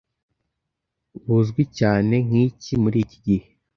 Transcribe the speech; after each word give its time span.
buzwi 1.25 1.63
cyane 1.77 2.15
nkiki 2.27 2.71
muri 2.83 2.97
iki 3.05 3.17
gihe 3.25 3.47